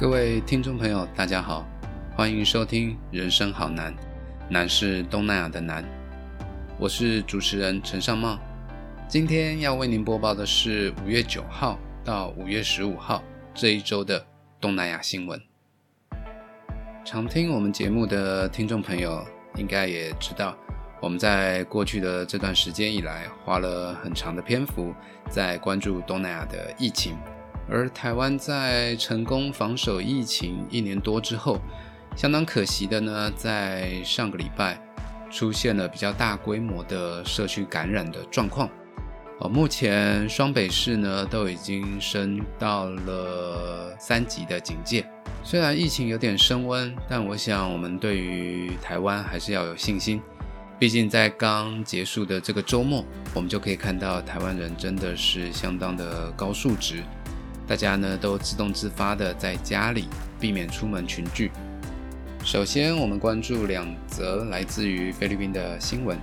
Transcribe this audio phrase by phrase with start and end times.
[0.00, 1.62] 各位听众朋友，大家好，
[2.16, 3.92] 欢迎收听《人生好难》，
[4.48, 5.84] 难是东南亚的难。
[6.78, 8.38] 我是主持人陈尚茂，
[9.06, 13.22] 今天要为您播报的是五月九号到五月十五号
[13.52, 14.24] 这一周的
[14.58, 15.38] 东南亚新闻。
[17.04, 19.22] 常听我们节目的听众朋友
[19.56, 20.56] 应该也知道，
[21.02, 24.94] 我们在过去的这段时间以来，花了很长的篇幅
[25.28, 27.18] 在关注东南亚的疫情。
[27.70, 31.60] 而台湾在成功防守疫情一年多之后，
[32.16, 34.76] 相当可惜的呢，在上个礼拜
[35.30, 38.68] 出现了比较大规模的社区感染的状况。
[39.38, 45.08] 哦，目前双北市呢都已经升到了三级的警戒。
[45.42, 50.20] 虽然疫情有点升温，但我想我们对于台湾还是要有信心。
[50.78, 57.02] 毕竟在刚结束的这个周末，我们就可以看到台湾人真的是相当的高素质。
[57.70, 60.06] 大家呢都自动自发的在家里
[60.40, 61.52] 避免出门群聚。
[62.44, 66.18] 首先，我们关注两则来自于菲律宾的新闻。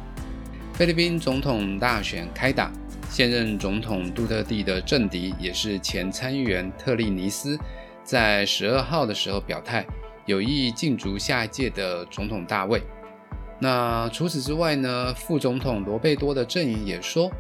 [0.74, 2.70] 菲律宾总统大选开打，
[3.10, 7.58] 现任总统杜特地的政敌，也是前参议员特利尼斯，
[8.04, 9.86] 在十二号的时候表态，
[10.26, 12.82] 有意竞逐下一届的总统大位。
[13.58, 17.32] 那除此之外呢，副总统罗贝多的阵营也说。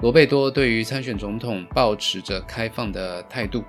[0.00, 3.64] 罗贝多对于参选总统保持着开放的态度。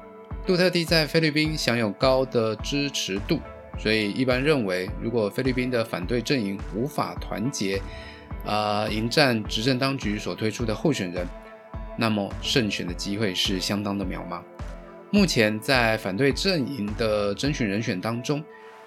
[0.45, 3.39] 杜特地在菲律宾享有高的支持度，
[3.79, 7.81] 所以一般认为，如果菲律宾的反对阵营无法团结，
[8.45, 11.25] 啊，迎战执政当局所推出的候选人，
[11.97, 14.39] 那么胜选的机会是相当的渺茫。
[15.09, 18.43] 目前在反对阵营的征询人选当中，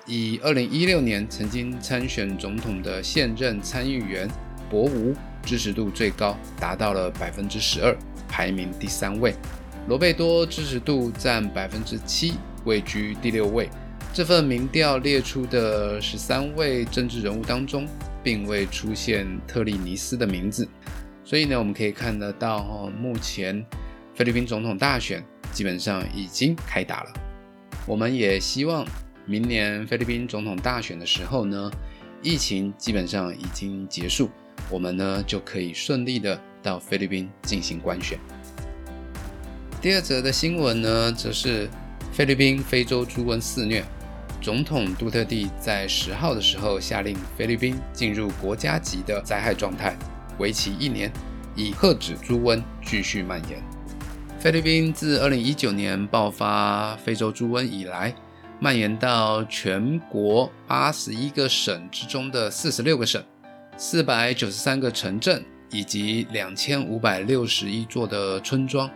[0.07, 4.29] 以2016年曾经参选总统的现任参议员
[4.71, 5.13] 博吴。
[5.45, 7.97] 支持度最高，达到了百分之十二，
[8.29, 9.35] 排名第三位。
[9.89, 12.35] 罗贝多支持度占百分之七，
[12.65, 13.69] 位居第六位。
[14.15, 17.89] 这份民调列出的十三位政治人物当中，
[18.23, 20.69] 并未出现特立尼斯的名字。
[21.25, 23.65] 所以呢，我们可以看得到，哈，目前
[24.15, 27.13] 菲律宾总统大选基本上已经开打了。
[27.87, 28.87] 我们也希望
[29.25, 31.71] 明年菲律宾总统大选的时候呢，
[32.23, 34.31] 疫情基本上已经结束。
[34.71, 38.19] 我们呢就可以顺利的到菲律宾进行官选。
[39.81, 41.69] 第二则的新闻呢，则是
[42.13, 43.85] 菲律宾非洲猪瘟肆虐，
[44.41, 49.97] 总统杜特地在十号的时候下令菲律宾进入国家级的灾害状态，
[50.39, 51.13] 为期一年，
[51.57, 53.61] 以遏止猪瘟继续蔓延。
[54.39, 58.15] 菲律宾自二零一九年爆发非洲猪瘟以来，
[58.61, 63.23] 蔓延到全国八十一个省之中的四十六个省。
[63.77, 68.89] 四百九十三个城镇以及两千五百六十一座的村庄，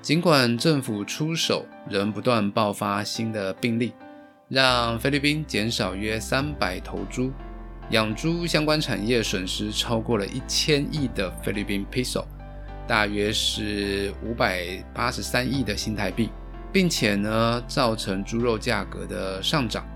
[0.00, 3.92] 尽管政府出手，仍不断爆发新的病例，
[4.48, 7.30] 让菲律宾减少约三百头猪，
[7.90, 12.24] 养猪相关产业损失超过了一千亿的菲律宾 peso，
[12.88, 16.30] 大约是五百八十三亿的新台币，
[16.72, 19.86] 并且呢，造成猪肉价格的上涨。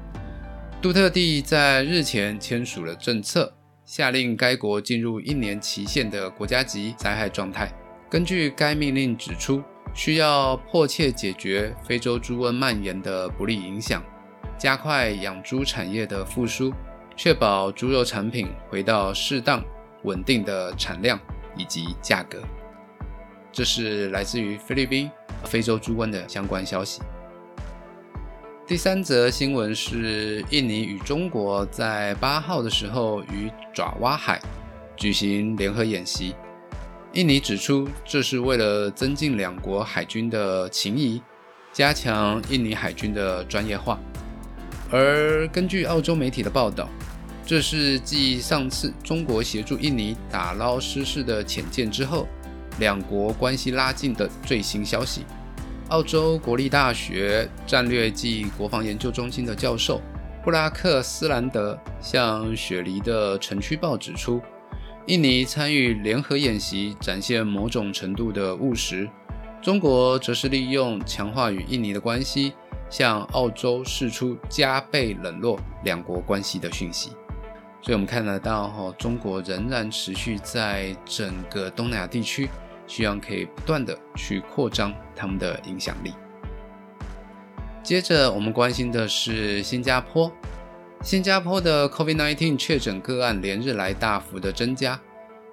[0.82, 3.50] 杜特地在日前签署了政策。
[3.84, 7.72] 下令该国进入一年期限的国家级灾害状态。
[8.08, 9.62] 根据该命令指出，
[9.94, 14.02] 需要迫切解决非洲猪瘟蔓延的不利影响，
[14.58, 16.72] 加快养猪产业的复苏，
[17.16, 19.62] 确保猪肉产品回到适当
[20.04, 21.18] 稳定的产量
[21.56, 22.42] 以及价格。
[23.52, 25.10] 这是来自于菲律宾
[25.44, 27.00] 非洲猪瘟的相关消息。
[28.66, 34.40] 第三则新闻是，印尼与中国在八号的时候与爪哇海
[34.96, 36.34] 举行联合演习。
[37.12, 41.20] 印尼指出，这是为了增进两国海军的情谊，
[41.74, 44.00] 加强印尼海军的专业化。
[44.90, 46.88] 而根据澳洲媒体的报道，
[47.44, 52.26] 这是继上次中国协助印尼打捞失事的潜舰之后，
[52.78, 55.26] 两国关系拉近的最新消息。
[55.88, 60.00] 澳洲国立大学战略暨国防研究中心的教授
[60.42, 64.40] 布拉克斯兰德向《雪梨的城区报》指出，
[65.06, 69.08] 印尼参与联合演习展现某种程度的务实，
[69.62, 72.54] 中国则是利用强化与印尼的关系，
[72.90, 77.10] 向澳洲释出加倍冷落两国关系的讯息。
[77.80, 82.48] 所以，我们看得到，哈，中国仍然持续在整个东南亚地区。
[82.86, 86.12] 希望可以不断的去扩张他们的影响力。
[87.82, 90.32] 接着，我们关心的是新加坡。
[91.02, 94.98] 新加坡的 COVID-19 确诊个案连日来大幅的增加，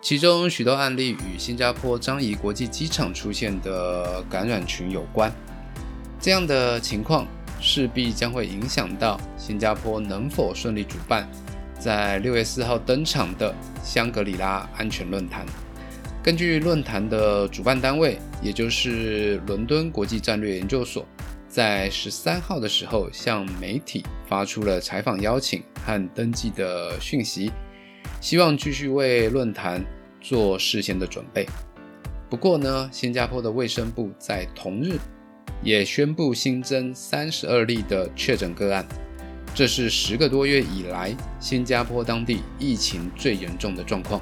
[0.02, 5.30] 其中许多案例与新加坡樟宜国际机场出现的感染群有关。
[6.22, 7.28] 这样的情况
[7.60, 11.30] 势必将会影响到新加坡能否顺利主办
[11.78, 13.54] 在六月四号登场的
[13.84, 15.46] 香格里拉安全论坛。
[16.24, 21.04] 根据论坛的主办单位，也就是伦敦国际战略研究所，
[21.50, 27.52] 在十三号的时候向媒体发出了采访邀请和登记的讯息，
[28.20, 29.84] 希望继续为论坛
[30.20, 31.48] 做事先的准备。
[32.30, 35.00] 不过呢，新加坡的卫生部在同日
[35.64, 38.86] 也宣布新增三十二例的确诊个案，
[39.56, 44.22] 这是十个多月以来新加坡当地疫情最严重的状况。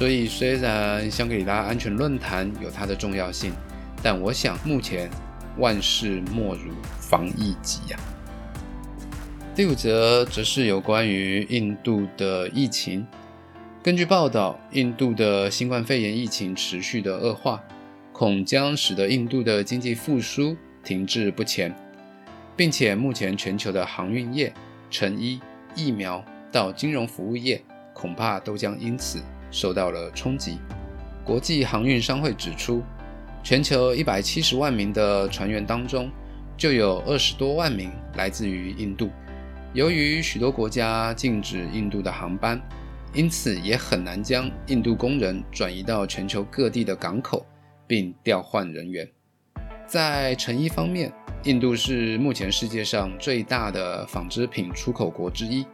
[0.00, 3.52] 所以，虽然香格里拉安全论坛有它的重要性，
[4.02, 5.10] 但我想目前
[5.58, 7.98] 万事莫如防疫急呀。
[9.54, 13.06] 第五则则是有关于印度的疫情。
[13.82, 17.62] 根据报道，印度的新冠肺炎疫情持续的恶化，
[18.10, 21.76] 恐将使得印度的经济复苏停滞不前，
[22.56, 24.50] 并且目前全球的航运业、
[24.90, 25.38] 成衣、
[25.74, 27.62] 疫苗到金融服务业，
[27.92, 29.20] 恐怕都将因此。
[29.50, 30.58] 受到了冲击。
[31.24, 32.82] 国际航运商会指出，
[33.42, 36.10] 全球一百七十万名的船员当中，
[36.56, 39.10] 就有二十多万名来自于印度。
[39.72, 42.60] 由于许多国家禁止印度的航班，
[43.14, 47.46] 因此也很难将印度工人转移到全球各地的港口，
[47.86, 49.08] 并调换人员。
[49.86, 51.12] 在成衣方面，
[51.44, 55.64] 印度是目前世界上最大的纺织品出口国之一。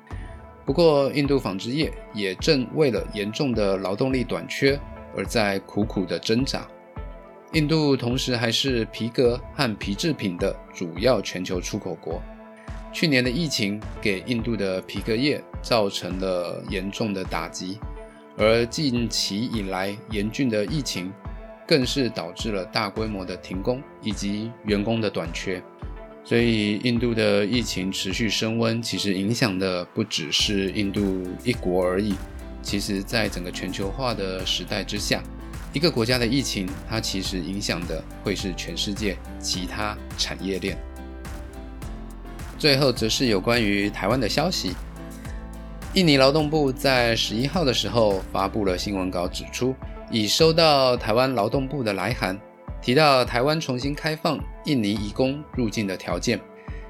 [0.67, 4.79] 不过，印度纺织业也正为了严重的劳动力短缺
[5.17, 6.67] 而在苦苦的挣扎。
[7.53, 12.21] 印度同时还是皮革和皮制品的主要全球出口国。
[12.93, 17.79] 去年的疫情给印度的皮革业造成了严重的打击，
[18.37, 21.13] 而近期以来严峻的疫情
[21.65, 25.63] 更是导致了大规模的停工以及员工的短缺。
[26.29, 32.17] 所以，印度的疫情持续升温，其实影响的不只是印度一国而已。
[32.63, 35.23] 其实，在整个全球化的时代之下，
[35.73, 40.77] 一个国家的疫情，它其实影响的会是全世界其他产业链。
[42.59, 44.73] 最后，则是有关于台湾的消息。
[45.95, 49.73] 印尼劳动部在十一号的时候发布了新闻稿，指出
[50.11, 52.37] 已收到台湾劳动部的来函。
[52.81, 56.41] 提到台湾重新开放印尼移工入境的条件，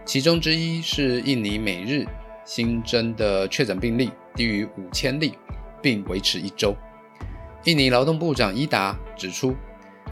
[0.04, 2.06] 其中之一是印尼每日
[2.44, 5.34] 新增的确诊病例低于五千例，
[5.82, 6.76] 并维持一周。
[7.64, 9.56] 印尼劳动部长伊达指出，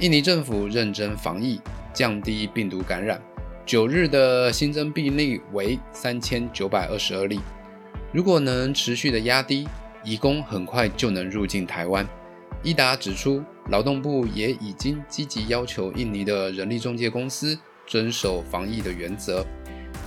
[0.01, 1.61] 印尼政府认真防疫，
[1.93, 3.21] 降低病毒感染。
[3.67, 7.41] 九日的新增病例为三千九百二十二例，
[8.13, 9.69] 如果能持续的压低，
[10.03, 12.07] 移工很快就能入境台湾。
[12.63, 19.45] 伊达指出，劳动部也已经积极要求印尼的人力中介公司遵守防疫的原则，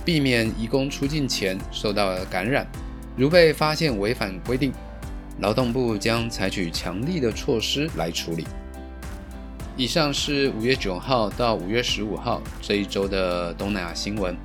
[0.04, 2.66] 避免移工出境前受到感染。
[3.16, 4.72] 如被发现违反规定，
[5.40, 8.46] 劳动部将采取强力的措施来处理。
[9.76, 14.36] 以上是五月九号到五月十五号这一周的东南亚新闻。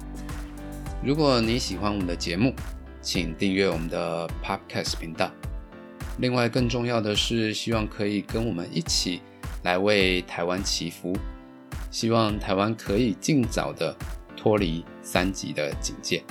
[1.04, 2.54] 如果你喜欢我们的节目，
[3.02, 5.32] 请订阅我们的 Podcast 频道。
[6.20, 9.22] 另外，更重要的是，希望可以跟我们一起
[9.64, 11.16] 来为台湾祈福，
[11.90, 13.96] 希望台湾可以尽早的
[14.38, 16.24] 脱离三级的警戒。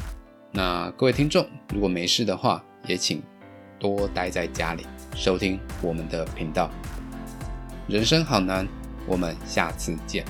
[0.53, 3.23] 那各位听众，如果没事的话，也请
[3.79, 4.87] 多待在家里，
[5.17, 6.71] 收听我们的频道。
[7.89, 8.67] 人生好难，
[9.07, 10.25] 我们下次见。